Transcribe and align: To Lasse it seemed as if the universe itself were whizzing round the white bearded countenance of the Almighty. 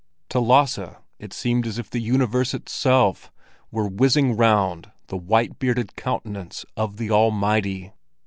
To 0.29 0.39
Lasse 0.39 0.79
it 1.19 1.31
seemed 1.31 1.67
as 1.67 1.77
if 1.77 1.87
the 1.91 2.01
universe 2.01 2.55
itself 2.55 3.31
were 3.69 3.87
whizzing 3.87 4.35
round 4.35 4.89
the 5.09 5.15
white 5.17 5.59
bearded 5.59 5.95
countenance 5.95 6.65
of 6.75 6.97
the 6.97 7.11
Almighty. 7.11 7.91